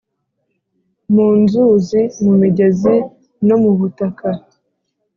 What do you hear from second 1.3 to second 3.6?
nzuzi, mu migezi, no